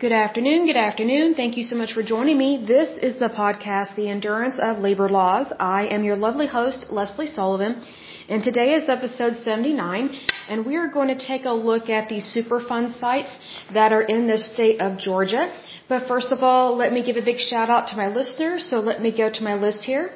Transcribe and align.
Good 0.00 0.12
afternoon. 0.12 0.66
Good 0.66 0.76
afternoon. 0.76 1.34
Thank 1.34 1.56
you 1.56 1.64
so 1.64 1.74
much 1.74 1.92
for 1.92 2.04
joining 2.04 2.38
me. 2.38 2.64
This 2.64 2.90
is 3.06 3.16
the 3.18 3.28
podcast, 3.28 3.96
The 3.96 4.08
Endurance 4.08 4.60
of 4.60 4.78
Labor 4.78 5.08
Laws. 5.08 5.48
I 5.58 5.86
am 5.86 6.04
your 6.04 6.14
lovely 6.14 6.46
host, 6.46 6.92
Leslie 6.92 7.26
Sullivan, 7.26 7.82
and 8.28 8.44
today 8.44 8.74
is 8.74 8.88
episode 8.88 9.34
79, 9.34 10.10
and 10.48 10.64
we 10.64 10.76
are 10.76 10.86
going 10.86 11.08
to 11.08 11.26
take 11.26 11.46
a 11.46 11.56
look 11.70 11.90
at 11.90 12.08
the 12.08 12.20
Superfund 12.20 12.92
sites 12.92 13.36
that 13.72 13.92
are 13.92 14.02
in 14.02 14.28
the 14.28 14.38
state 14.38 14.80
of 14.80 14.98
Georgia. 14.98 15.52
But 15.88 16.06
first 16.06 16.30
of 16.30 16.44
all, 16.44 16.76
let 16.76 16.92
me 16.92 17.02
give 17.02 17.16
a 17.16 17.28
big 17.32 17.40
shout 17.40 17.68
out 17.68 17.88
to 17.88 17.96
my 17.96 18.06
listeners, 18.06 18.70
so 18.70 18.78
let 18.78 19.02
me 19.02 19.10
go 19.10 19.28
to 19.28 19.42
my 19.42 19.54
list 19.54 19.82
here. 19.82 20.12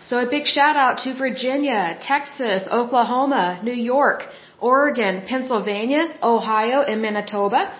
So 0.00 0.18
a 0.18 0.30
big 0.30 0.46
shout 0.46 0.76
out 0.76 1.00
to 1.04 1.12
Virginia, 1.12 1.98
Texas, 2.00 2.66
Oklahoma, 2.72 3.60
New 3.62 3.78
York, 3.94 4.22
Oregon, 4.60 5.24
Pennsylvania, 5.28 6.14
Ohio, 6.22 6.80
and 6.80 7.02
Manitoba. 7.02 7.70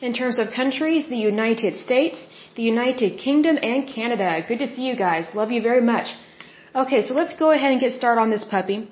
In 0.00 0.14
terms 0.14 0.38
of 0.38 0.50
countries, 0.50 1.08
the 1.08 1.22
United 1.32 1.76
States, 1.76 2.26
the 2.56 2.62
United 2.62 3.18
Kingdom, 3.18 3.58
and 3.62 3.86
Canada. 3.86 4.42
Good 4.48 4.60
to 4.60 4.68
see 4.74 4.84
you 4.88 4.96
guys. 4.96 5.26
Love 5.34 5.50
you 5.52 5.60
very 5.60 5.82
much. 5.82 6.14
Okay, 6.74 7.02
so 7.02 7.12
let's 7.12 7.34
go 7.36 7.50
ahead 7.50 7.72
and 7.72 7.80
get 7.80 7.92
started 7.92 8.20
on 8.20 8.30
this 8.30 8.44
puppy. 8.44 8.88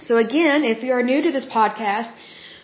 So 0.00 0.16
again, 0.16 0.64
if 0.64 0.82
you 0.82 0.92
are 0.94 1.02
new 1.02 1.22
to 1.22 1.30
this 1.30 1.44
podcast, 1.44 2.10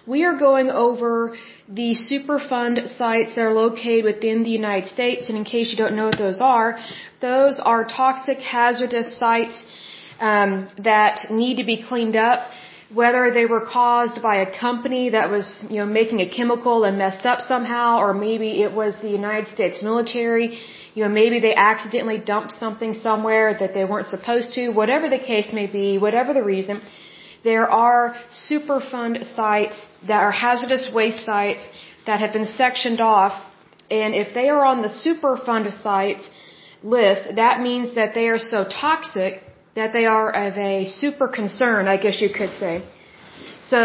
we 0.06 0.24
are 0.24 0.36
going 0.36 0.70
over 0.70 1.36
the 1.68 1.94
Superfund 1.94 2.96
sites 2.98 3.36
that 3.36 3.42
are 3.42 3.54
located 3.54 4.04
within 4.04 4.42
the 4.42 4.50
United 4.50 4.88
States. 4.88 5.28
And 5.28 5.38
in 5.38 5.44
case 5.44 5.70
you 5.70 5.76
don't 5.76 5.94
know 5.94 6.06
what 6.06 6.18
those 6.18 6.40
are, 6.40 6.80
those 7.20 7.60
are 7.60 7.84
toxic, 7.84 8.38
hazardous 8.38 9.16
sites 9.16 9.64
um, 10.18 10.68
that 10.78 11.30
need 11.30 11.58
to 11.58 11.64
be 11.64 11.80
cleaned 11.80 12.16
up 12.16 12.50
whether 12.94 13.30
they 13.30 13.46
were 13.46 13.60
caused 13.60 14.20
by 14.20 14.36
a 14.42 14.58
company 14.58 15.10
that 15.10 15.30
was, 15.30 15.64
you 15.70 15.78
know, 15.78 15.86
making 15.86 16.20
a 16.20 16.28
chemical 16.28 16.84
and 16.84 16.98
messed 16.98 17.24
up 17.24 17.40
somehow, 17.40 17.98
or 17.98 18.12
maybe 18.12 18.62
it 18.62 18.72
was 18.72 18.96
the 19.00 19.08
United 19.08 19.48
States 19.48 19.82
military, 19.82 20.58
you 20.94 21.02
know, 21.02 21.08
maybe 21.08 21.40
they 21.40 21.54
accidentally 21.54 22.18
dumped 22.18 22.52
something 22.52 22.92
somewhere 22.92 23.56
that 23.58 23.72
they 23.72 23.84
weren't 23.84 24.06
supposed 24.06 24.52
to, 24.54 24.68
whatever 24.70 25.08
the 25.08 25.18
case 25.18 25.52
may 25.52 25.66
be, 25.66 25.96
whatever 25.96 26.34
the 26.34 26.42
reason, 26.42 26.82
there 27.44 27.68
are 27.70 28.14
Superfund 28.50 29.24
sites 29.34 29.80
that 30.06 30.22
are 30.22 30.30
hazardous 30.30 30.90
waste 30.94 31.24
sites 31.24 31.66
that 32.06 32.20
have 32.20 32.32
been 32.32 32.46
sectioned 32.46 33.00
off, 33.00 33.32
and 33.90 34.14
if 34.14 34.34
they 34.34 34.48
are 34.48 34.64
on 34.64 34.82
the 34.82 34.88
Superfund 34.88 35.82
sites 35.82 36.28
list, 36.82 37.36
that 37.36 37.60
means 37.60 37.94
that 37.94 38.14
they 38.14 38.28
are 38.28 38.38
so 38.38 38.64
toxic 38.64 39.42
that 39.74 39.92
they 39.92 40.06
are 40.06 40.30
of 40.30 40.56
a 40.56 40.84
super 40.84 41.28
concern, 41.28 41.88
I 41.88 41.96
guess 41.96 42.20
you 42.20 42.30
could 42.30 42.54
say. 42.54 42.82
So 43.62 43.80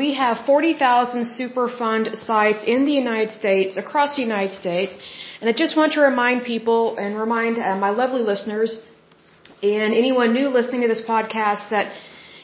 we 0.00 0.14
have 0.14 0.44
40,000 0.46 1.24
Superfund 1.24 2.16
sites 2.24 2.62
in 2.64 2.84
the 2.84 2.92
United 2.92 3.32
States, 3.32 3.76
across 3.76 4.16
the 4.16 4.22
United 4.22 4.54
States, 4.54 4.94
and 5.40 5.50
I 5.50 5.52
just 5.52 5.76
want 5.76 5.94
to 5.94 6.00
remind 6.00 6.44
people 6.44 6.96
and 6.96 7.18
remind 7.18 7.58
uh, 7.58 7.76
my 7.76 7.90
lovely 7.90 8.22
listeners 8.22 8.78
and 9.62 9.94
anyone 9.94 10.32
new 10.32 10.48
listening 10.48 10.82
to 10.82 10.88
this 10.88 11.04
podcast 11.04 11.70
that 11.70 11.92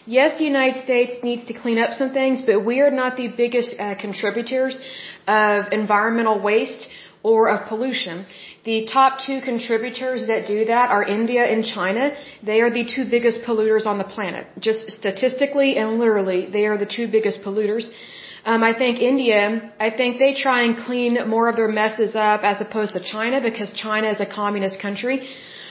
yes, 0.06 0.38
the 0.38 0.44
United 0.44 0.82
States 0.82 1.22
needs 1.22 1.44
to 1.44 1.54
clean 1.54 1.78
up 1.78 1.92
some 1.92 2.10
things, 2.10 2.40
but 2.40 2.64
we 2.64 2.80
are 2.80 2.90
not 2.90 3.16
the 3.16 3.28
biggest 3.28 3.78
uh, 3.78 3.94
contributors 3.94 4.80
of 5.28 5.72
environmental 5.72 6.40
waste 6.40 6.88
or 7.22 7.48
of 7.48 7.68
pollution. 7.68 8.26
The 8.64 8.86
top 8.86 9.20
two 9.26 9.40
contributors 9.40 10.26
that 10.26 10.46
do 10.46 10.64
that 10.64 10.90
are 10.90 11.04
India 11.04 11.44
and 11.44 11.64
China. 11.64 12.14
They 12.42 12.60
are 12.60 12.70
the 12.70 12.84
two 12.84 13.04
biggest 13.08 13.42
polluters 13.42 13.86
on 13.86 13.98
the 13.98 14.08
planet. 14.16 14.46
Just 14.58 14.90
statistically 14.90 15.76
and 15.76 15.98
literally, 15.98 16.40
they 16.50 16.66
are 16.66 16.78
the 16.78 16.90
two 16.96 17.06
biggest 17.08 17.42
polluters. 17.42 17.90
Um, 18.44 18.64
I 18.64 18.72
think 18.76 18.98
India, 18.98 19.72
I 19.78 19.90
think 19.90 20.18
they 20.18 20.34
try 20.34 20.62
and 20.62 20.76
clean 20.84 21.16
more 21.28 21.48
of 21.48 21.56
their 21.56 21.68
messes 21.68 22.16
up 22.16 22.42
as 22.42 22.60
opposed 22.60 22.94
to 22.94 23.00
China 23.00 23.40
because 23.40 23.72
China 23.72 24.10
is 24.10 24.20
a 24.20 24.26
communist 24.26 24.80
country. 24.80 25.28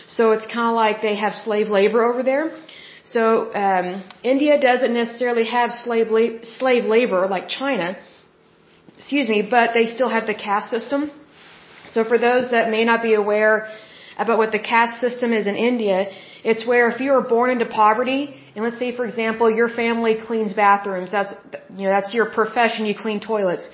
So 0.08 0.31
it's 0.31 0.45
kind 0.45 0.69
of 0.69 0.75
like 0.75 1.02
they 1.02 1.15
have 1.15 1.33
slave 1.33 1.67
labor 1.67 2.03
over 2.03 2.23
there. 2.23 2.45
So 3.11 3.53
um, 3.53 4.03
India 4.23 4.59
doesn't 4.59 4.93
necessarily 4.93 5.45
have 5.45 5.71
slave 5.71 6.08
la- 6.11 6.42
slave 6.59 6.86
labor 6.86 7.27
like 7.27 7.49
China. 7.49 7.97
Excuse 8.97 9.30
me, 9.30 9.42
but 9.42 9.73
they 9.73 9.86
still 9.86 10.09
have 10.09 10.27
the 10.27 10.33
caste 10.33 10.70
system. 10.70 11.11
So 11.87 12.03
for 12.03 12.17
those 12.17 12.52
that 12.52 12.69
may 12.69 12.83
not 12.86 13.02
be 13.02 13.14
aware 13.14 13.69
about 14.17 14.37
what 14.37 14.52
the 14.52 14.59
caste 14.59 14.99
system 15.02 15.33
is 15.33 15.47
in 15.47 15.55
India, 15.55 16.11
it's 16.43 16.65
where 16.65 16.89
if 16.89 16.99
you 16.99 17.11
are 17.14 17.21
born 17.21 17.49
into 17.49 17.65
poverty, 17.65 18.36
and 18.55 18.64
let's 18.65 18.80
say 18.80 18.95
for 18.95 19.05
example 19.05 19.49
your 19.49 19.69
family 19.69 20.15
cleans 20.27 20.53
bathrooms, 20.53 21.11
that's 21.11 21.33
you 21.77 21.83
know 21.86 21.89
that's 21.89 22.14
your 22.14 22.27
profession, 22.30 22.86
you 22.86 22.95
clean 22.95 23.20
toilets. 23.20 23.67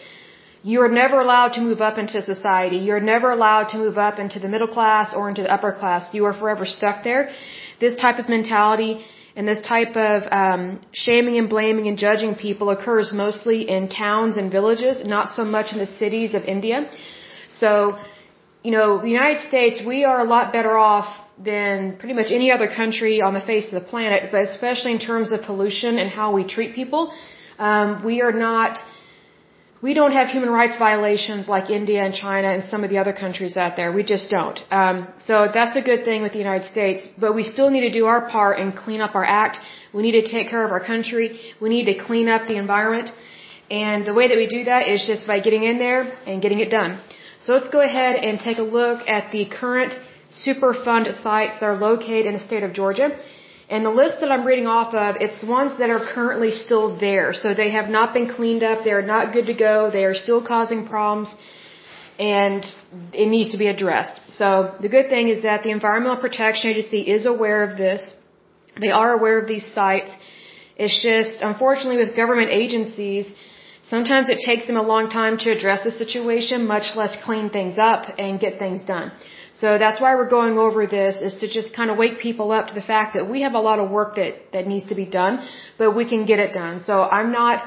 You 0.63 0.81
are 0.81 0.89
never 0.89 1.19
allowed 1.21 1.53
to 1.57 1.61
move 1.61 1.81
up 1.81 1.97
into 1.97 2.21
society. 2.21 2.77
You're 2.77 2.99
never 2.99 3.31
allowed 3.31 3.69
to 3.69 3.77
move 3.77 3.97
up 3.97 4.19
into 4.19 4.39
the 4.39 4.49
middle 4.49 4.67
class 4.67 5.13
or 5.13 5.29
into 5.29 5.43
the 5.43 5.51
upper 5.51 5.71
class. 5.71 6.13
You 6.13 6.25
are 6.25 6.33
forever 6.33 6.65
stuck 6.65 7.03
there. 7.03 7.29
This 7.79 7.95
type 7.95 8.17
of 8.19 8.27
mentality 8.27 9.05
and 9.37 9.47
this 9.47 9.61
type 9.61 9.95
of 9.95 10.23
um, 10.31 10.81
shaming 10.91 11.37
and 11.37 11.47
blaming 11.47 11.87
and 11.87 11.97
judging 11.97 12.33
people 12.33 12.71
occurs 12.71 13.13
mostly 13.13 13.69
in 13.69 13.87
towns 13.87 14.35
and 14.35 14.51
villages, 14.51 15.05
not 15.05 15.31
so 15.35 15.45
much 15.45 15.73
in 15.73 15.77
the 15.77 15.85
cities 15.85 16.33
of 16.33 16.43
India. 16.43 16.89
So, 17.49 17.97
you 18.63 18.71
know, 18.71 19.01
the 19.01 19.09
United 19.09 19.41
States, 19.41 19.81
we 19.85 20.03
are 20.03 20.19
a 20.19 20.25
lot 20.25 20.51
better 20.51 20.77
off 20.77 21.07
than 21.43 21.97
pretty 21.97 22.13
much 22.13 22.31
any 22.31 22.51
other 22.51 22.67
country 22.67 23.21
on 23.21 23.33
the 23.33 23.41
face 23.41 23.67
of 23.67 23.75
the 23.81 23.87
planet, 23.93 24.31
but 24.31 24.41
especially 24.41 24.91
in 24.91 24.99
terms 24.99 25.31
of 25.31 25.41
pollution 25.43 25.99
and 25.99 26.09
how 26.09 26.33
we 26.33 26.43
treat 26.43 26.73
people. 26.73 27.13
Um, 27.59 28.03
we 28.03 28.21
are 28.21 28.31
not, 28.31 28.77
we 29.81 29.93
don't 29.93 30.13
have 30.13 30.29
human 30.29 30.49
rights 30.49 30.77
violations 30.77 31.47
like 31.47 31.69
India 31.69 32.03
and 32.03 32.13
China 32.13 32.47
and 32.47 32.63
some 32.65 32.83
of 32.83 32.89
the 32.89 32.97
other 32.97 33.13
countries 33.13 33.55
out 33.57 33.75
there. 33.75 33.91
We 33.91 34.03
just 34.03 34.29
don't. 34.29 34.59
Um, 34.71 35.07
so 35.19 35.47
that's 35.53 35.75
a 35.75 35.81
good 35.81 36.05
thing 36.05 36.21
with 36.23 36.33
the 36.33 36.39
United 36.39 36.67
States, 36.67 37.07
but 37.19 37.35
we 37.35 37.43
still 37.43 37.69
need 37.69 37.81
to 37.81 37.91
do 37.91 38.05
our 38.07 38.29
part 38.29 38.59
and 38.59 38.75
clean 38.75 39.01
up 39.01 39.13
our 39.15 39.25
act. 39.25 39.59
We 39.93 40.01
need 40.01 40.19
to 40.23 40.27
take 40.35 40.49
care 40.49 40.63
of 40.65 40.71
our 40.71 40.83
country. 40.83 41.39
We 41.61 41.69
need 41.69 41.85
to 41.85 42.03
clean 42.03 42.27
up 42.27 42.47
the 42.47 42.57
environment. 42.57 43.11
And 43.69 44.05
the 44.05 44.13
way 44.13 44.27
that 44.29 44.37
we 44.37 44.47
do 44.47 44.63
that 44.63 44.87
is 44.87 45.05
just 45.05 45.27
by 45.27 45.39
getting 45.39 45.63
in 45.65 45.77
there 45.77 46.01
and 46.25 46.41
getting 46.41 46.59
it 46.59 46.69
done. 46.69 46.99
So 47.43 47.53
let's 47.53 47.69
go 47.69 47.81
ahead 47.81 48.15
and 48.15 48.39
take 48.39 48.57
a 48.57 48.67
look 48.79 49.07
at 49.07 49.31
the 49.31 49.45
current 49.45 49.93
Superfund 50.45 51.05
sites 51.23 51.55
that 51.59 51.65
are 51.65 51.77
located 51.89 52.25
in 52.25 52.33
the 52.33 52.45
state 52.49 52.63
of 52.63 52.73
Georgia. 52.73 53.09
And 53.69 53.85
the 53.85 53.95
list 54.01 54.21
that 54.21 54.31
I'm 54.31 54.45
reading 54.45 54.67
off 54.67 54.93
of, 54.93 55.17
it's 55.25 55.39
the 55.41 55.47
ones 55.47 55.77
that 55.79 55.89
are 55.89 56.03
currently 56.13 56.51
still 56.51 56.97
there. 56.97 57.33
So 57.33 57.53
they 57.53 57.69
have 57.71 57.89
not 57.89 58.13
been 58.13 58.27
cleaned 58.35 58.63
up. 58.63 58.83
They 58.83 58.91
are 58.91 59.07
not 59.15 59.33
good 59.33 59.47
to 59.47 59.53
go. 59.53 59.91
They 59.91 60.05
are 60.05 60.15
still 60.15 60.41
causing 60.53 60.87
problems. 60.87 61.29
And 62.17 62.63
it 63.13 63.27
needs 63.27 63.51
to 63.51 63.57
be 63.57 63.67
addressed. 63.67 64.19
So 64.29 64.75
the 64.85 64.89
good 64.89 65.09
thing 65.09 65.27
is 65.29 65.43
that 65.43 65.63
the 65.63 65.71
Environmental 65.71 66.17
Protection 66.17 66.71
Agency 66.71 67.01
is 67.01 67.25
aware 67.25 67.61
of 67.69 67.77
this. 67.77 68.15
They 68.79 68.89
are 68.89 69.11
aware 69.13 69.37
of 69.39 69.47
these 69.47 69.67
sites. 69.79 70.11
It's 70.77 71.01
just, 71.03 71.41
unfortunately, 71.41 71.97
with 71.97 72.15
government 72.15 72.49
agencies, 72.51 73.33
Sometimes 73.89 74.27
it 74.29 74.39
takes 74.39 74.65
them 74.67 74.77
a 74.77 74.87
long 74.93 75.09
time 75.09 75.37
to 75.43 75.49
address 75.51 75.83
the 75.83 75.91
situation, 75.91 76.67
much 76.67 76.95
less 76.95 77.15
clean 77.23 77.49
things 77.49 77.77
up 77.77 78.03
and 78.17 78.39
get 78.45 78.59
things 78.59 78.81
done. 78.81 79.11
So 79.53 79.77
that's 79.83 79.99
why 80.01 80.15
we're 80.15 80.29
going 80.29 80.57
over 80.57 80.85
this 80.85 81.15
is 81.27 81.35
to 81.41 81.47
just 81.47 81.73
kind 81.73 81.89
of 81.89 81.97
wake 81.97 82.19
people 82.19 82.51
up 82.51 82.67
to 82.67 82.75
the 82.75 82.87
fact 82.93 83.15
that 83.15 83.29
we 83.29 83.41
have 83.41 83.55
a 83.61 83.63
lot 83.69 83.79
of 83.79 83.89
work 83.89 84.15
that, 84.17 84.33
that 84.53 84.67
needs 84.67 84.87
to 84.89 84.95
be 84.95 85.05
done, 85.05 85.39
but 85.77 85.95
we 85.95 86.07
can 86.07 86.25
get 86.25 86.39
it 86.39 86.53
done. 86.53 86.79
So 86.81 87.03
I'm 87.03 87.31
not, 87.31 87.65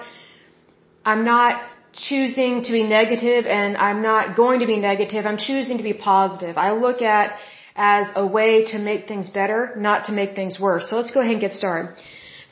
I'm 1.04 1.25
not 1.25 1.62
choosing 1.92 2.62
to 2.64 2.72
be 2.72 2.84
negative 2.84 3.47
and 3.47 3.76
I'm 3.76 4.03
not 4.03 4.36
going 4.36 4.60
to 4.60 4.66
be 4.66 4.76
negative. 4.76 5.26
I'm 5.26 5.38
choosing 5.38 5.78
to 5.78 5.82
be 5.82 5.94
positive. 5.94 6.56
I 6.59 6.72
look 6.72 7.03
at 7.03 7.36
as 7.75 8.06
a 8.14 8.26
way 8.26 8.66
to 8.72 8.78
make 8.78 9.09
things 9.09 9.28
better, 9.28 9.75
not 9.76 10.04
to 10.04 10.12
make 10.12 10.34
things 10.34 10.60
worse. 10.60 10.91
So 10.91 10.97
let's 10.97 11.10
go 11.10 11.20
ahead 11.20 11.32
and 11.32 11.41
get 11.41 11.54
started. 11.54 11.97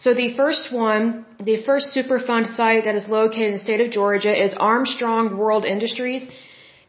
So 0.03 0.15
the 0.15 0.33
first 0.37 0.73
one, 0.73 1.27
the 1.41 1.61
first 1.69 1.87
Superfund 1.97 2.55
site 2.55 2.85
that 2.85 2.95
is 2.95 3.09
located 3.09 3.47
in 3.51 3.53
the 3.55 3.65
state 3.69 3.81
of 3.81 3.91
Georgia 3.91 4.33
is 4.45 4.55
Armstrong 4.55 5.37
World 5.37 5.65
Industries. 5.65 6.23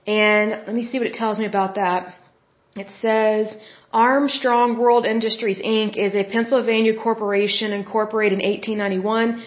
And 0.05 0.51
let 0.67 0.75
me 0.79 0.83
see 0.83 0.99
what 0.99 1.07
it 1.07 1.15
tells 1.15 1.39
me 1.39 1.47
about 1.47 1.73
that. 1.75 2.13
It 2.75 2.89
says 3.01 3.51
Armstrong 3.91 4.77
World 4.77 5.05
Industries 5.07 5.59
Inc. 5.59 5.97
is 5.97 6.13
a 6.13 6.23
Pennsylvania 6.23 6.95
corporation 6.95 7.73
incorporated 7.73 8.39
in 8.39 8.45
1891. 8.47 9.43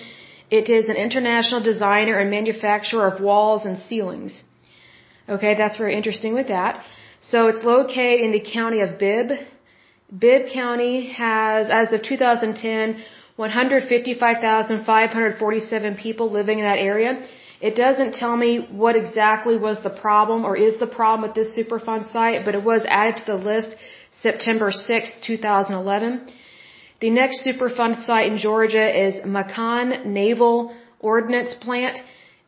It 0.50 0.68
is 0.68 0.88
an 0.88 0.96
international 0.96 1.62
designer 1.62 2.18
and 2.18 2.30
manufacturer 2.30 3.06
of 3.06 3.22
walls 3.22 3.64
and 3.64 3.78
ceilings. 3.88 4.42
Okay, 5.28 5.54
that's 5.54 5.76
very 5.76 5.94
interesting 5.96 6.34
with 6.34 6.48
that. 6.48 6.84
So 7.20 7.46
it's 7.46 7.62
located 7.62 8.22
in 8.26 8.32
the 8.32 8.44
county 8.58 8.80
of 8.80 8.98
Bibb. 8.98 9.28
Bibb 10.24 10.52
County 10.52 11.10
has, 11.10 11.70
as 11.70 11.92
of 11.92 12.02
2010, 12.02 13.02
155,547 13.42 15.96
people 15.96 16.30
living 16.30 16.60
in 16.60 16.64
that 16.64 16.78
area. 16.78 17.22
It 17.68 17.74
doesn't 17.76 18.14
tell 18.14 18.36
me 18.36 18.66
what 18.82 18.96
exactly 18.96 19.56
was 19.56 19.80
the 19.82 19.94
problem 20.04 20.44
or 20.44 20.56
is 20.56 20.78
the 20.78 20.92
problem 20.98 21.22
with 21.26 21.34
this 21.34 21.56
Superfund 21.56 22.12
site, 22.12 22.44
but 22.46 22.54
it 22.58 22.64
was 22.64 22.84
added 22.88 23.16
to 23.18 23.24
the 23.32 23.40
list 23.50 23.76
September 24.26 24.70
6, 24.70 25.12
2011. 25.26 26.30
The 27.00 27.10
next 27.10 27.46
Superfund 27.46 28.04
site 28.06 28.26
in 28.32 28.38
Georgia 28.38 28.86
is 29.06 29.14
Macon 29.24 30.12
Naval 30.12 30.72
Ordnance 31.00 31.54
Plant, 31.54 31.98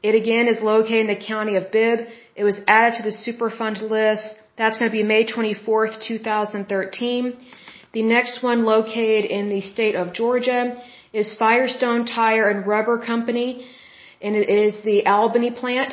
It 0.08 0.14
again 0.14 0.48
is 0.48 0.60
located 0.60 1.00
in 1.06 1.12
the 1.14 1.22
county 1.32 1.56
of 1.56 1.72
Bibb. 1.72 1.98
It 2.36 2.44
was 2.44 2.58
added 2.68 2.94
to 2.98 3.02
the 3.08 3.16
Superfund 3.24 3.80
list. 3.96 4.28
That's 4.56 4.78
going 4.78 4.90
to 4.90 4.96
be 5.00 5.02
May 5.02 5.24
24th, 5.26 5.94
2013. 6.06 7.32
The 7.94 8.02
next 8.02 8.42
one 8.42 8.64
located 8.64 9.24
in 9.30 9.48
the 9.48 9.60
state 9.60 9.94
of 9.94 10.12
Georgia 10.12 10.82
is 11.12 11.36
Firestone 11.42 12.04
Tire 12.04 12.48
and 12.48 12.66
Rubber 12.66 12.98
Company, 12.98 13.66
and 14.20 14.34
it 14.34 14.48
is 14.48 14.74
the 14.82 15.06
Albany 15.06 15.52
plant. 15.52 15.92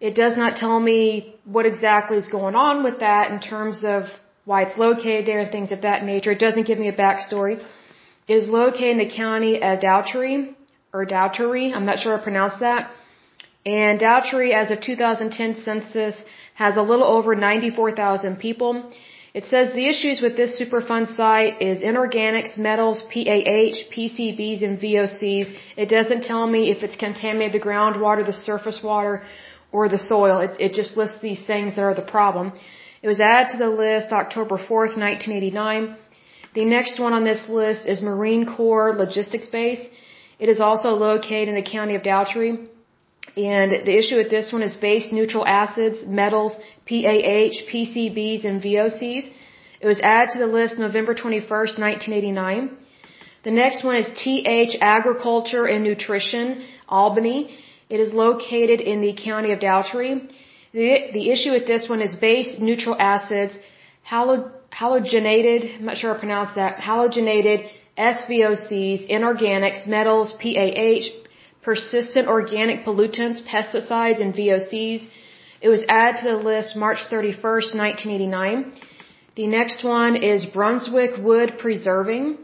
It 0.00 0.14
does 0.14 0.36
not 0.36 0.58
tell 0.58 0.78
me 0.78 1.34
what 1.44 1.64
exactly 1.64 2.18
is 2.18 2.28
going 2.28 2.56
on 2.56 2.84
with 2.84 3.00
that 3.00 3.30
in 3.32 3.40
terms 3.40 3.78
of 3.84 4.02
why 4.44 4.64
it's 4.64 4.76
located 4.76 5.24
there 5.26 5.40
and 5.40 5.50
things 5.50 5.72
of 5.72 5.80
that 5.88 6.04
nature. 6.04 6.32
It 6.32 6.40
doesn't 6.46 6.66
give 6.66 6.78
me 6.78 6.88
a 6.88 6.98
backstory. 7.04 7.54
It 8.28 8.34
is 8.34 8.46
located 8.48 8.90
in 8.96 8.98
the 8.98 9.10
county 9.22 9.62
of 9.62 9.80
Dougherty, 9.80 10.54
or 10.92 11.06
Dougherty, 11.06 11.72
I'm 11.72 11.86
not 11.86 12.00
sure 12.00 12.18
I 12.18 12.22
pronounced 12.22 12.60
that. 12.60 12.90
And 13.64 13.98
Dougherty, 13.98 14.52
as 14.52 14.70
of 14.70 14.82
2010 14.82 15.62
census, 15.62 16.16
has 16.52 16.76
a 16.76 16.82
little 16.82 17.06
over 17.06 17.34
94,000 17.34 18.38
people. 18.38 18.90
It 19.32 19.44
says 19.46 19.72
the 19.72 19.86
issues 19.86 20.20
with 20.20 20.36
this 20.36 20.60
Superfund 20.60 21.16
site 21.16 21.62
is 21.62 21.78
inorganics, 21.90 22.58
metals, 22.58 23.00
PAH, 23.12 23.76
PCBs, 23.94 24.64
and 24.64 24.80
VOCs. 24.80 25.54
It 25.76 25.88
doesn't 25.88 26.24
tell 26.24 26.46
me 26.48 26.70
if 26.72 26.82
it's 26.82 26.96
contaminated 26.96 27.52
the 27.60 27.64
groundwater, 27.64 28.26
the 28.26 28.32
surface 28.32 28.80
water, 28.82 29.22
or 29.70 29.88
the 29.88 29.98
soil. 29.98 30.40
It, 30.40 30.56
it 30.58 30.72
just 30.72 30.96
lists 30.96 31.20
these 31.20 31.44
things 31.44 31.76
that 31.76 31.82
are 31.82 31.94
the 31.94 32.10
problem. 32.16 32.52
It 33.02 33.08
was 33.08 33.20
added 33.20 33.52
to 33.52 33.58
the 33.58 33.70
list 33.70 34.08
October 34.10 34.56
4th, 34.56 34.96
1989. 34.98 35.96
The 36.54 36.64
next 36.64 36.98
one 36.98 37.12
on 37.12 37.24
this 37.24 37.48
list 37.48 37.82
is 37.86 38.02
Marine 38.02 38.44
Corps 38.56 38.96
Logistics 38.96 39.46
Base. 39.46 39.82
It 40.40 40.48
is 40.48 40.60
also 40.60 40.88
located 40.88 41.48
in 41.48 41.54
the 41.54 41.70
county 41.76 41.94
of 41.94 42.02
Dougherty. 42.02 42.68
And 43.36 43.86
the 43.86 43.96
issue 43.96 44.16
with 44.16 44.30
this 44.30 44.52
one 44.52 44.62
is 44.62 44.76
base 44.76 45.12
neutral 45.12 45.46
acids, 45.46 46.04
metals, 46.04 46.54
PAH, 46.86 47.54
PCBs, 47.70 48.44
and 48.44 48.62
VOCs. 48.62 49.30
It 49.80 49.86
was 49.86 50.00
added 50.00 50.32
to 50.32 50.38
the 50.38 50.46
list 50.46 50.78
November 50.78 51.14
21st, 51.14 51.78
1989. 51.78 52.76
The 53.44 53.50
next 53.50 53.84
one 53.84 53.96
is 53.96 54.08
TH 54.22 54.76
Agriculture 54.80 55.64
and 55.66 55.84
Nutrition, 55.84 56.62
Albany. 56.88 57.56
It 57.88 58.00
is 58.00 58.12
located 58.12 58.80
in 58.80 59.00
the 59.00 59.14
county 59.14 59.52
of 59.52 59.60
Dougherty. 59.60 60.28
The, 60.72 61.10
the 61.12 61.30
issue 61.30 61.52
with 61.52 61.66
this 61.66 61.88
one 61.88 62.02
is 62.02 62.14
base 62.14 62.56
neutral 62.58 62.96
acids, 62.98 63.54
halo, 64.02 64.52
halogenated, 64.72 65.78
I'm 65.78 65.86
not 65.86 65.96
sure 65.96 66.14
I 66.14 66.18
pronounced 66.18 66.54
that, 66.54 66.76
halogenated 66.76 67.68
SVOCs, 67.98 69.10
inorganics, 69.10 69.86
metals, 69.86 70.32
PAH, 70.32 71.19
persistent 71.62 72.28
organic 72.28 72.84
pollutants, 72.84 73.42
pesticides, 73.46 74.20
and 74.20 74.34
VOCs. 74.34 75.08
It 75.60 75.68
was 75.68 75.84
added 75.88 76.20
to 76.22 76.30
the 76.30 76.36
list 76.36 76.76
March 76.76 76.98
31st, 77.10 77.74
1989. 77.74 78.72
The 79.36 79.46
next 79.46 79.84
one 79.84 80.16
is 80.16 80.46
Brunswick 80.46 81.16
Wood 81.18 81.58
Preserving. 81.58 82.38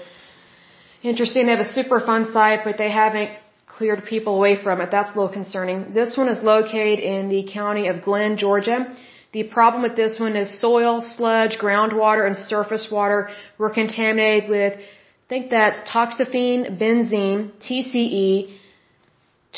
interesting, 1.01 1.45
they 1.45 1.55
have 1.55 1.65
a 1.65 1.73
Superfund 1.77 2.33
site, 2.33 2.65
but 2.65 2.77
they 2.77 2.91
haven't 2.91 3.29
cleared 3.77 4.05
people 4.05 4.35
away 4.37 4.55
from 4.63 4.81
it. 4.81 4.89
That's 4.91 5.11
a 5.11 5.15
little 5.19 5.33
concerning. 5.41 5.93
This 5.93 6.17
one 6.17 6.29
is 6.29 6.41
located 6.41 6.99
in 6.99 7.29
the 7.29 7.43
county 7.51 7.87
of 7.87 8.03
Glynn, 8.03 8.37
Georgia. 8.37 8.95
The 9.33 9.43
problem 9.43 9.83
with 9.83 9.95
this 9.95 10.19
one 10.19 10.35
is 10.37 10.59
soil, 10.61 11.01
sludge, 11.01 11.57
groundwater, 11.57 12.25
and 12.25 12.37
surface 12.37 12.87
water 12.89 13.29
were 13.57 13.69
contaminated 13.69 14.49
with, 14.49 14.73
I 14.79 15.27
think 15.27 15.49
that's 15.49 15.79
toxaphene, 15.89 16.79
benzene, 16.79 17.51
TCE, 17.65 18.57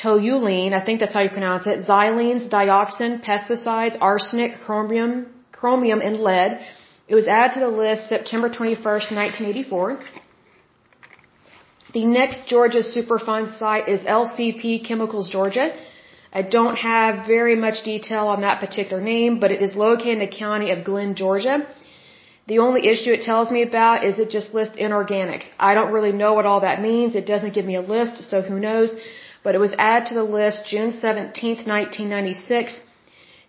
toluene, 0.01 0.73
I 0.73 0.83
think 0.85 0.99
that's 0.99 1.13
how 1.13 1.21
you 1.21 1.29
pronounce 1.29 1.67
it, 1.67 1.79
xylenes, 1.87 2.49
dioxin, 2.49 3.23
pesticides, 3.23 3.97
arsenic, 4.01 4.53
chromium, 4.65 5.27
chromium, 5.51 6.01
and 6.01 6.19
lead. 6.19 6.59
It 7.07 7.15
was 7.15 7.27
added 7.27 7.53
to 7.55 7.59
the 7.59 7.69
list 7.69 8.09
September 8.09 8.49
21st, 8.49 9.11
1984. 9.13 9.99
The 11.97 12.05
next 12.05 12.39
Georgia 12.53 12.83
Superfund 12.93 13.57
site 13.57 13.87
is 13.93 14.01
LCP 14.01 14.65
Chemicals 14.87 15.29
Georgia. 15.35 15.67
I 16.39 16.41
don't 16.55 16.75
have 16.75 17.25
very 17.35 17.55
much 17.63 17.77
detail 17.91 18.25
on 18.33 18.41
that 18.41 18.59
particular 18.63 19.01
name, 19.01 19.39
but 19.41 19.49
it 19.55 19.63
is 19.67 19.73
located 19.85 20.17
in 20.17 20.25
the 20.25 20.35
county 20.43 20.69
of 20.73 20.83
Glynn, 20.89 21.15
Georgia. 21.21 21.55
The 22.51 22.59
only 22.65 22.81
issue 22.93 23.13
it 23.13 23.23
tells 23.29 23.49
me 23.55 23.63
about 23.69 24.05
is 24.07 24.19
it 24.19 24.29
just 24.37 24.53
lists 24.57 24.77
inorganics. 24.85 25.47
I 25.69 25.71
don't 25.77 25.91
really 25.97 26.15
know 26.21 26.33
what 26.35 26.45
all 26.49 26.61
that 26.67 26.83
means. 26.89 27.15
It 27.15 27.25
doesn't 27.31 27.55
give 27.55 27.65
me 27.71 27.77
a 27.77 27.87
list, 27.95 28.29
so 28.29 28.43
who 28.49 28.59
knows. 28.67 28.93
But 29.43 29.55
it 29.55 29.63
was 29.65 29.73
added 29.79 30.09
to 30.09 30.15
the 30.21 30.29
list 30.39 30.67
June 30.73 30.91
17, 30.91 31.65
1996. 31.77 32.77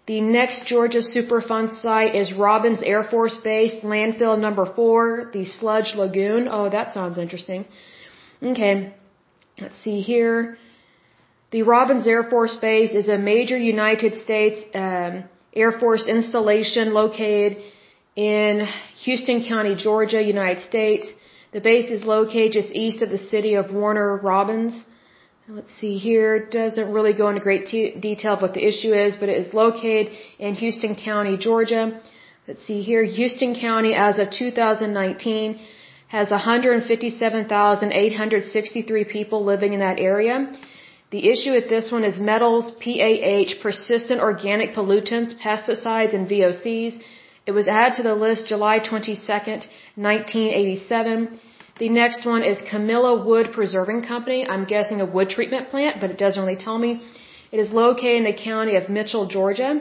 The 0.06 0.22
next 0.38 0.64
Georgia 0.72 1.02
Superfund 1.14 1.68
site 1.82 2.14
is 2.14 2.32
Robins 2.46 2.82
Air 2.94 3.04
Force 3.12 3.36
Base, 3.50 3.76
landfill 3.94 4.40
number 4.46 4.64
four, 4.78 5.30
the 5.36 5.44
Sludge 5.44 5.94
Lagoon. 6.02 6.48
Oh, 6.50 6.66
that 6.70 6.94
sounds 6.94 7.18
interesting. 7.26 7.66
Okay, 8.40 8.94
let's 9.60 9.76
see 9.82 10.00
here. 10.00 10.56
The 11.50 11.62
Robins 11.62 12.06
Air 12.06 12.22
Force 12.22 12.54
Base 12.54 12.92
is 12.92 13.08
a 13.08 13.18
major 13.18 13.58
United 13.58 14.16
States 14.16 14.60
um, 14.74 15.24
Air 15.52 15.72
Force 15.72 16.06
installation 16.06 16.94
located 16.94 17.56
in 18.14 18.68
Houston 19.04 19.44
County, 19.44 19.74
Georgia, 19.74 20.22
United 20.22 20.62
States. 20.62 21.08
The 21.52 21.60
base 21.60 21.90
is 21.90 22.04
located 22.04 22.52
just 22.52 22.70
east 22.70 23.02
of 23.02 23.10
the 23.10 23.18
city 23.18 23.54
of 23.54 23.72
Warner 23.72 24.18
Robins. 24.18 24.84
Let's 25.48 25.74
see 25.80 25.96
here. 25.98 26.36
It 26.36 26.50
doesn't 26.52 26.92
really 26.92 27.14
go 27.14 27.30
into 27.30 27.40
great 27.40 27.66
detail 27.66 28.34
of 28.34 28.42
what 28.42 28.54
the 28.54 28.64
issue 28.64 28.92
is, 28.92 29.16
but 29.16 29.28
it 29.30 29.38
is 29.46 29.52
located 29.52 30.12
in 30.38 30.54
Houston 30.54 30.94
County, 30.94 31.38
Georgia. 31.38 32.00
Let's 32.46 32.64
see 32.66 32.82
here. 32.82 33.02
Houston 33.02 33.54
County, 33.58 33.94
as 33.94 34.20
of 34.20 34.30
2019, 34.30 35.58
has 36.08 36.30
157,863 36.30 39.04
people 39.04 39.44
living 39.44 39.74
in 39.74 39.80
that 39.80 39.98
area. 39.98 40.52
The 41.10 41.28
issue 41.32 41.52
with 41.52 41.68
this 41.68 41.90
one 41.90 42.04
is 42.04 42.18
metals, 42.18 42.74
PAH, 42.84 43.62
persistent 43.62 44.20
organic 44.20 44.74
pollutants, 44.74 45.32
pesticides, 45.44 46.14
and 46.14 46.28
VOCs. 46.28 47.00
It 47.46 47.52
was 47.52 47.66
added 47.66 47.94
to 47.96 48.02
the 48.02 48.14
list 48.14 48.46
July 48.46 48.78
22nd, 48.80 49.66
1987. 49.96 51.40
The 51.78 51.88
next 51.88 52.26
one 52.26 52.42
is 52.42 52.60
Camilla 52.70 53.24
Wood 53.24 53.52
Preserving 53.52 54.02
Company. 54.02 54.46
I'm 54.46 54.64
guessing 54.64 55.00
a 55.00 55.06
wood 55.06 55.30
treatment 55.30 55.70
plant, 55.70 56.00
but 56.00 56.10
it 56.10 56.18
doesn't 56.18 56.42
really 56.42 56.56
tell 56.56 56.78
me. 56.78 57.00
It 57.52 57.58
is 57.58 57.70
located 57.70 58.16
in 58.16 58.24
the 58.24 58.34
county 58.34 58.76
of 58.76 58.90
Mitchell, 58.90 59.26
Georgia. 59.26 59.80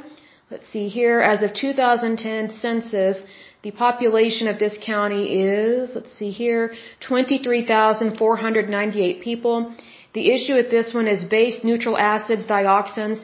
Let's 0.51 0.69
see 0.69 0.87
here. 0.87 1.19
As 1.19 1.41
of 1.41 1.53
2010 1.53 2.53
census, 2.53 3.17
the 3.63 3.71
population 3.71 4.47
of 4.47 4.59
this 4.59 4.77
county 4.85 5.41
is, 5.41 5.89
let's 5.95 6.13
see 6.13 6.29
here, 6.29 6.75
23,498 7.01 9.21
people. 9.21 9.73
The 10.13 10.29
issue 10.31 10.53
with 10.53 10.69
this 10.69 10.93
one 10.93 11.07
is 11.07 11.23
base 11.23 11.63
neutral 11.63 11.97
acids, 11.97 12.45
dioxins, 12.45 13.23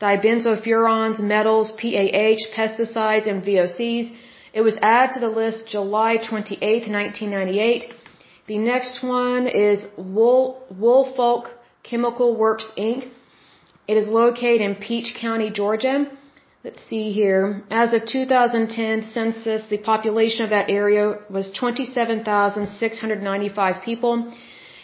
dibenzofurans, 0.00 1.20
metals, 1.20 1.70
PAH, 1.72 2.46
pesticides, 2.56 3.28
and 3.28 3.42
VOCs. 3.42 4.10
It 4.52 4.62
was 4.62 4.76
added 4.82 5.14
to 5.14 5.20
the 5.20 5.28
list 5.28 5.68
July 5.68 6.16
28, 6.16 6.88
1998. 6.88 7.94
The 8.46 8.58
next 8.58 9.02
one 9.02 9.46
is 9.46 9.86
Wool, 9.96 10.64
Woolfolk 10.70 11.50
Chemical 11.82 12.36
Works 12.36 12.70
Inc. 12.76 13.08
It 13.86 13.96
is 13.96 14.08
located 14.08 14.60
in 14.60 14.74
Peach 14.74 15.14
County, 15.20 15.50
Georgia. 15.50 16.10
Let's 16.64 16.82
see 16.90 17.12
here. 17.12 17.62
As 17.70 17.94
of 17.94 18.04
2010 18.04 19.04
census, 19.12 19.62
the 19.70 19.78
population 19.78 20.42
of 20.42 20.50
that 20.50 20.68
area 20.68 21.20
was 21.30 21.52
27,695 21.52 23.82
people. 23.84 24.34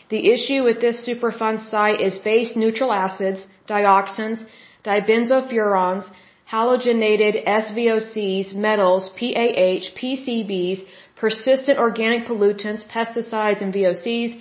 The 0.08 0.30
issue 0.34 0.62
with 0.62 0.80
this 0.80 1.04
Superfund 1.04 1.68
site 1.68 2.00
is 2.00 2.18
base 2.18 2.54
neutral 2.54 2.92
acids, 2.92 3.44
dioxins, 3.68 4.46
dibenzofurans, 4.84 6.08
halogenated 6.48 7.44
SVOCs, 7.44 8.54
metals, 8.54 9.10
PAH, 9.18 9.90
PCBs, 9.98 10.84
persistent 11.16 11.78
organic 11.78 12.28
pollutants, 12.28 12.86
pesticides, 12.86 13.62
and 13.62 13.74
VOCs. 13.74 14.40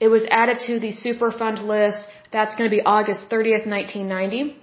It 0.00 0.08
was 0.08 0.26
added 0.32 0.58
to 0.66 0.80
the 0.80 0.90
Superfund 0.90 1.62
list. 1.62 2.08
That's 2.32 2.56
going 2.56 2.68
to 2.68 2.74
be 2.74 2.82
August 2.82 3.30
30th, 3.30 3.68
1990. 3.68 4.61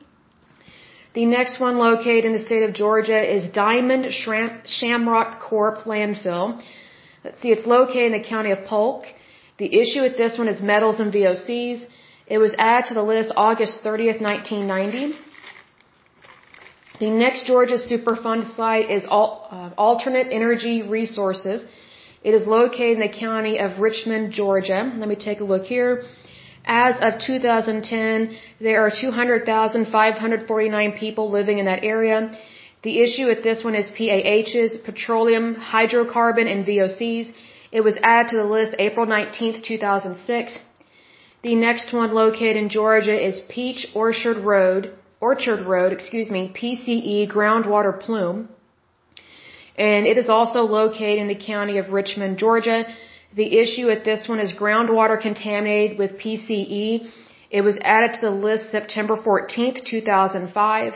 The 1.13 1.25
next 1.25 1.59
one 1.59 1.77
located 1.77 2.25
in 2.25 2.33
the 2.33 2.45
state 2.45 2.61
of 2.61 2.73
Georgia 2.73 3.19
is 3.35 3.51
Diamond 3.51 4.13
Shamrock 4.13 5.41
Corp 5.41 5.79
landfill. 5.79 6.61
Let's 7.23 7.41
see, 7.41 7.49
it's 7.49 7.65
located 7.65 8.13
in 8.13 8.21
the 8.21 8.27
county 8.27 8.51
of 8.51 8.65
Polk. 8.65 9.05
The 9.57 9.69
issue 9.81 10.01
with 10.01 10.17
this 10.17 10.37
one 10.37 10.47
is 10.47 10.61
metals 10.61 10.99
and 10.99 11.11
VOCs. 11.11 11.85
It 12.27 12.37
was 12.37 12.53
added 12.59 12.89
to 12.89 12.93
the 12.93 13.01
list 13.01 13.31
August 13.35 13.83
30th, 13.83 14.21
1990. 14.21 15.17
The 16.99 17.09
next 17.09 17.47
Georgia 17.47 17.79
Superfund 17.89 18.55
site 18.55 18.91
is 18.91 19.03
uh, 19.09 19.71
Alternate 19.77 20.27
Energy 20.31 20.83
Resources. 20.83 21.65
It 22.23 22.33
is 22.35 22.45
located 22.45 22.99
in 22.99 23.03
the 23.07 23.17
county 23.25 23.57
of 23.57 23.79
Richmond, 23.79 24.31
Georgia. 24.31 24.93
Let 24.95 25.09
me 25.09 25.15
take 25.15 25.39
a 25.39 25.43
look 25.43 25.63
here. 25.63 26.03
As 26.65 26.95
of 27.01 27.19
2010, 27.19 28.35
there 28.59 28.85
are 28.85 28.91
200,549 28.91 30.91
people 30.93 31.31
living 31.31 31.59
in 31.59 31.65
that 31.65 31.83
area. 31.83 32.31
The 32.83 33.01
issue 33.01 33.27
with 33.27 33.43
this 33.43 33.63
one 33.63 33.75
is 33.75 33.89
PAHs, 33.89 34.77
petroleum, 34.83 35.55
hydrocarbon, 35.55 36.51
and 36.51 36.65
VOCs. 36.65 37.31
It 37.71 37.81
was 37.81 37.99
added 38.01 38.29
to 38.29 38.37
the 38.37 38.45
list 38.45 38.75
April 38.79 39.05
19, 39.05 39.61
2006. 39.61 40.59
The 41.41 41.55
next 41.55 41.93
one 41.93 42.13
located 42.13 42.57
in 42.57 42.69
Georgia 42.69 43.27
is 43.27 43.39
Peach 43.49 43.87
Orchard 43.93 44.37
Road, 44.37 44.91
Orchard 45.21 45.65
Road, 45.65 45.93
excuse 45.93 46.29
me, 46.29 46.51
PCE 46.53 47.31
groundwater 47.31 47.97
plume. 47.99 48.49
And 49.77 50.05
it 50.05 50.17
is 50.17 50.29
also 50.29 50.61
located 50.61 51.19
in 51.19 51.27
the 51.29 51.35
county 51.35 51.77
of 51.77 51.89
Richmond, 51.89 52.37
Georgia. 52.37 52.85
The 53.35 53.59
issue 53.59 53.89
at 53.89 54.03
this 54.03 54.27
one 54.27 54.39
is 54.39 54.51
groundwater 54.53 55.21
contaminated 55.21 55.99
with 55.99 56.17
PCE. 56.17 57.07
It 57.51 57.61
was 57.61 57.77
added 57.83 58.13
to 58.15 58.21
the 58.21 58.31
list 58.31 58.71
September 58.71 59.15
14th, 59.17 59.85
2005. 59.85 60.93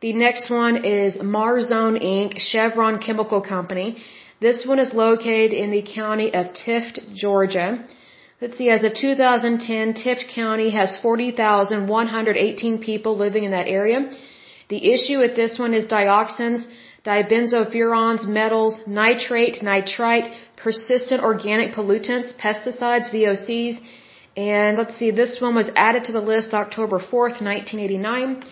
The 0.00 0.12
next 0.12 0.50
one 0.50 0.84
is 0.84 1.16
Marzone 1.16 1.98
Inc., 2.00 2.38
Chevron 2.38 3.00
Chemical 3.00 3.40
Company. 3.40 3.98
This 4.40 4.64
one 4.64 4.78
is 4.78 4.94
located 4.94 5.52
in 5.52 5.72
the 5.72 5.82
county 5.82 6.32
of 6.32 6.52
Tift, 6.52 7.00
Georgia. 7.16 7.84
Let's 8.40 8.56
see, 8.56 8.70
as 8.70 8.84
of 8.84 8.94
2010, 8.94 9.94
Tift 9.94 10.32
County 10.32 10.70
has 10.70 10.96
40,118 11.02 12.78
people 12.78 13.16
living 13.16 13.42
in 13.42 13.50
that 13.50 13.66
area. 13.66 14.12
The 14.68 14.92
issue 14.92 15.18
with 15.18 15.34
this 15.34 15.58
one 15.58 15.74
is 15.74 15.86
dioxins, 15.86 16.66
dibenzofurans, 17.10 18.26
metals, 18.40 18.74
nitrate, 18.86 19.56
nitrite, 19.62 20.28
persistent 20.64 21.22
organic 21.30 21.68
pollutants, 21.76 22.28
pesticides, 22.44 23.08
VOCs, 23.14 23.76
and 24.38 24.78
let's 24.80 24.96
see, 24.98 25.10
this 25.10 25.40
one 25.44 25.54
was 25.60 25.70
added 25.74 26.04
to 26.04 26.12
the 26.12 26.24
list 26.32 26.54
October 26.54 26.98
4th, 27.12 27.38
1989. 27.52 28.44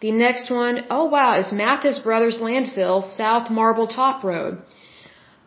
The 0.00 0.12
next 0.12 0.50
one, 0.50 0.84
oh 0.88 1.06
wow, 1.14 1.30
is 1.40 1.52
Mathis 1.52 1.98
Brothers 2.06 2.38
Landfill, 2.46 2.96
South 3.22 3.50
Marble 3.50 3.86
Top 3.86 4.24
Road. 4.24 4.58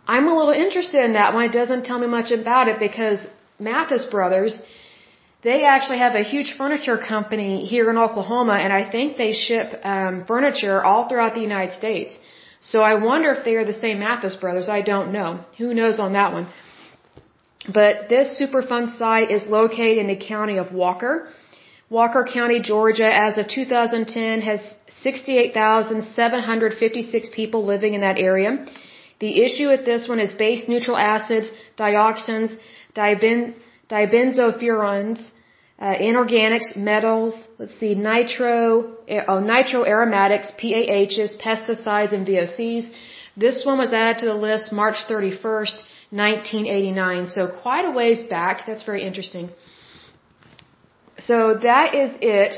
I'm 0.07 0.27
a 0.27 0.35
little 0.39 0.57
interested 0.65 1.01
in 1.07 1.13
that 1.13 1.33
one. 1.33 1.45
It 1.45 1.55
doesn't 1.61 1.85
tell 1.85 1.99
me 2.03 2.07
much 2.07 2.31
about 2.31 2.67
it 2.67 2.79
because 2.87 3.19
Mathis 3.59 4.05
Brothers, 4.15 4.61
they 5.43 5.59
actually 5.65 5.99
have 6.05 6.15
a 6.15 6.23
huge 6.33 6.55
furniture 6.61 6.97
company 6.97 7.65
here 7.73 7.89
in 7.91 7.97
Oklahoma, 7.97 8.55
and 8.63 8.71
I 8.81 8.83
think 8.93 9.17
they 9.17 9.33
ship 9.33 9.67
um, 9.83 10.25
furniture 10.31 10.83
all 10.83 11.07
throughout 11.07 11.33
the 11.35 11.45
United 11.51 11.73
States. 11.81 12.17
So 12.61 12.81
I 12.81 12.95
wonder 12.95 13.31
if 13.31 13.45
they 13.45 13.55
are 13.55 13.65
the 13.65 13.73
same 13.73 13.99
Mathis 13.99 14.35
Brothers. 14.35 14.69
I 14.69 14.81
don't 14.81 15.11
know. 15.11 15.39
Who 15.57 15.73
knows 15.73 15.99
on 15.99 16.13
that 16.13 16.33
one? 16.33 16.47
But 17.73 18.09
this 18.09 18.39
Superfund 18.39 18.97
site 18.97 19.31
is 19.31 19.45
located 19.45 19.97
in 19.99 20.07
the 20.07 20.15
county 20.15 20.57
of 20.57 20.73
Walker. 20.73 21.27
Walker 21.89 22.23
County, 22.23 22.61
Georgia, 22.61 23.11
as 23.11 23.37
of 23.37 23.47
2010, 23.47 24.41
has 24.41 24.75
68,756 25.01 27.29
people 27.33 27.65
living 27.65 27.93
in 27.95 28.01
that 28.01 28.17
area. 28.17 28.65
The 29.19 29.41
issue 29.43 29.69
with 29.69 29.85
this 29.85 30.07
one 30.07 30.19
is 30.19 30.33
base 30.33 30.67
neutral 30.67 30.97
acids, 30.97 31.51
dioxins, 31.77 32.55
diben, 32.95 33.53
dibenzofurans, 33.89 35.31
uh, 35.79 35.95
inorganics, 35.95 36.75
metals, 36.75 37.35
let's 37.57 37.75
see, 37.79 37.95
nitro, 37.95 38.97
oh, 39.27 39.39
nitro 39.39 39.85
aromatics, 39.85 40.51
PAHs, 40.61 41.37
pesticides, 41.37 42.11
and 42.11 42.27
VOCs. 42.27 42.91
This 43.37 43.65
one 43.65 43.77
was 43.77 43.93
added 43.93 44.19
to 44.19 44.25
the 44.25 44.33
list 44.33 44.73
March 44.73 44.97
31st, 45.07 45.77
1989. 46.11 47.27
So 47.27 47.47
quite 47.47 47.85
a 47.85 47.91
ways 47.91 48.23
back. 48.23 48.65
That's 48.67 48.83
very 48.83 49.03
interesting. 49.03 49.49
So 51.17 51.57
that 51.69 51.95
is 51.95 52.11
it 52.21 52.57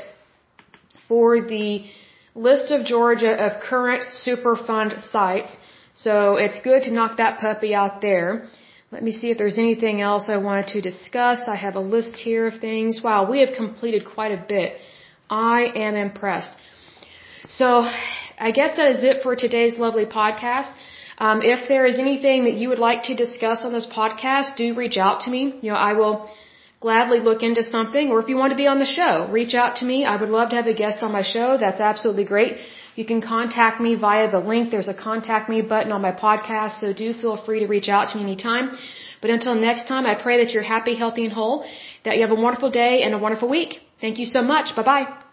for 1.08 1.42
the 1.42 1.86
list 2.34 2.72
of 2.72 2.86
Georgia 2.86 3.34
of 3.46 3.62
current 3.62 4.06
Superfund 4.26 5.12
sites. 5.12 5.52
So 5.94 6.38
it's 6.38 6.60
good 6.60 6.84
to 6.84 6.92
knock 6.92 7.18
that 7.18 7.40
puppy 7.40 7.76
out 7.76 8.02
there. 8.02 8.48
Let 8.92 9.04
me 9.04 9.14
see 9.14 9.30
if 9.32 9.38
there's 9.38 9.58
anything 9.58 10.02
else 10.02 10.28
I 10.28 10.38
wanted 10.38 10.68
to 10.74 10.82
discuss. 10.82 11.48
I 11.48 11.56
have 11.56 11.76
a 11.76 11.86
list 11.96 12.16
here 12.18 12.48
of 12.48 12.56
things. 12.60 13.02
Wow, 13.02 13.20
we 13.32 13.40
have 13.40 13.54
completed 13.56 14.04
quite 14.06 14.34
a 14.34 14.44
bit. 14.56 14.74
I 15.30 15.60
am 15.88 15.96
impressed. 15.96 16.52
So, 17.48 17.68
I 18.48 18.52
guess 18.52 18.76
that 18.76 18.90
is 18.96 19.04
it 19.04 19.24
for 19.24 19.36
today's 19.38 19.78
lovely 19.78 20.06
podcast. 20.06 20.72
Um, 21.20 21.42
if 21.42 21.70
there 21.70 21.86
is 21.86 22.00
anything 22.00 22.44
that 22.44 22.56
you 22.56 22.68
would 22.68 22.84
like 22.90 23.04
to 23.04 23.16
discuss 23.16 23.64
on 23.64 23.72
this 23.72 23.86
podcast, 23.86 24.58
do 24.58 24.74
reach 24.74 24.98
out 24.98 25.22
to 25.22 25.30
me. 25.30 25.42
You 25.62 25.72
know, 25.72 25.82
I 25.90 25.94
will 25.94 26.30
gladly 26.82 27.22
look 27.22 27.44
into 27.44 27.64
something. 27.64 28.10
Or 28.12 28.20
if 28.20 28.28
you 28.28 28.36
want 28.36 28.52
to 28.52 28.58
be 28.58 28.68
on 28.68 28.80
the 28.80 28.92
show, 29.00 29.30
reach 29.32 29.54
out 29.54 29.78
to 29.78 29.86
me. 29.86 30.04
I 30.04 30.18
would 30.20 30.30
love 30.38 30.50
to 30.50 30.58
have 30.58 30.68
a 30.68 30.74
guest 30.74 31.02
on 31.02 31.14
my 31.14 31.24
show. 31.24 31.58
That's 31.58 31.80
absolutely 31.80 32.26
great. 32.26 32.58
You 32.96 33.06
can 33.06 33.22
contact 33.22 33.80
me 33.80 33.96
via 33.96 34.30
the 34.30 34.40
link. 34.40 34.72
There's 34.72 34.88
a 34.90 34.94
contact 34.94 35.50
me 35.50 35.62
button 35.62 35.92
on 35.92 36.02
my 36.02 36.12
podcast, 36.12 36.80
so 36.82 36.94
do 36.94 37.14
feel 37.14 37.38
free 37.38 37.60
to 37.62 37.68
reach 37.68 37.90
out 37.90 38.10
to 38.10 38.18
me 38.18 38.24
anytime. 38.24 38.78
But 39.22 39.30
until 39.30 39.56
next 39.56 39.88
time, 39.88 40.06
I 40.06 40.16
pray 40.16 40.44
that 40.44 40.54
you're 40.54 40.64
happy, 40.64 40.96
healthy, 40.96 41.26
and 41.26 41.34
whole, 41.34 41.66
that 42.04 42.16
you 42.16 42.22
have 42.22 42.32
a 42.32 42.42
wonderful 42.48 42.72
day 42.72 43.04
and 43.04 43.14
a 43.14 43.18
wonderful 43.18 43.50
week. 43.50 43.80
Thank 44.02 44.18
you 44.20 44.26
so 44.26 44.42
much. 44.42 44.76
Bye 44.76 44.84
bye. 44.84 45.31